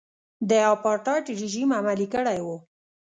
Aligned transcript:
د 0.49 0.51
اپارټایډ 0.73 1.25
رژیم 1.41 1.69
عملي 1.79 2.07
کړی 2.13 2.39
و. 2.45 2.47